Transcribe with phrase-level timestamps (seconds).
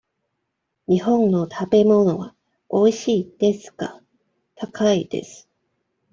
[0.87, 2.33] 日本の食べ物は
[2.69, 4.01] おいしいですが、
[4.55, 5.47] 高いです。